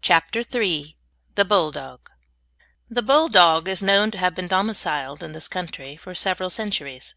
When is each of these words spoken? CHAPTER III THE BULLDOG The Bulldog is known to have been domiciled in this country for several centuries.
CHAPTER 0.00 0.44
III 0.48 0.96
THE 1.34 1.44
BULLDOG 1.44 2.08
The 2.88 3.02
Bulldog 3.02 3.66
is 3.66 3.82
known 3.82 4.12
to 4.12 4.18
have 4.18 4.32
been 4.36 4.46
domiciled 4.46 5.24
in 5.24 5.32
this 5.32 5.48
country 5.48 5.96
for 5.96 6.14
several 6.14 6.50
centuries. 6.50 7.16